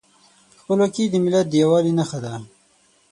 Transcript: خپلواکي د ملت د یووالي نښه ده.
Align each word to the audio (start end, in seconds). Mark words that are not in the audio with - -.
خپلواکي 0.61 1.03
د 1.09 1.15
ملت 1.23 1.45
د 1.49 1.53
یووالي 1.61 1.93
نښه 1.99 2.19
ده. 2.23 2.33